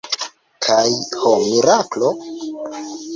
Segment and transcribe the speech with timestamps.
[0.67, 0.87] Kaj,
[1.25, 2.09] ho miraklo!